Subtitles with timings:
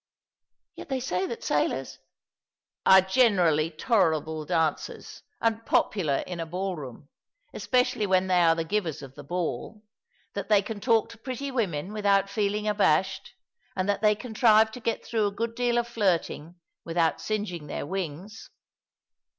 [0.77, 1.99] "Yet they say that sailors
[2.87, 7.09] ""Are generally tolerable dancers, and popular in a ball room,
[7.53, 9.83] especially when they are the givers of the ball—
[10.33, 13.35] that they can talk to pretty women without feeling abashed—
[13.75, 17.85] and that they contrive to get through a good deal of flirting without singeing their
[17.85, 18.49] wings.